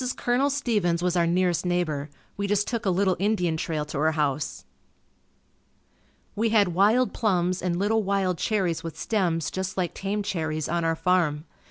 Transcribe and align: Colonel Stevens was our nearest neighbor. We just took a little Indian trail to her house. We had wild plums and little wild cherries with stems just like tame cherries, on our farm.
Colonel 0.15 0.49
Stevens 0.49 1.03
was 1.03 1.15
our 1.15 1.27
nearest 1.27 1.63
neighbor. 1.63 2.09
We 2.35 2.47
just 2.47 2.67
took 2.67 2.87
a 2.87 2.89
little 2.89 3.15
Indian 3.19 3.55
trail 3.55 3.85
to 3.85 3.99
her 3.99 4.13
house. 4.13 4.65
We 6.35 6.49
had 6.49 6.69
wild 6.69 7.13
plums 7.13 7.61
and 7.61 7.77
little 7.77 8.01
wild 8.01 8.39
cherries 8.39 8.83
with 8.83 8.97
stems 8.97 9.51
just 9.51 9.77
like 9.77 9.93
tame 9.93 10.23
cherries, 10.23 10.67
on 10.67 10.83
our 10.83 10.95
farm. 10.95 11.45